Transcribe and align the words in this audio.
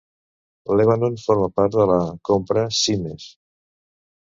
Lebanon 0.79 1.17
forma 1.25 1.51
part 1.59 1.77
de 1.77 1.87
la 1.93 1.99
Compra 2.31 2.65
Symmes. 2.81 3.31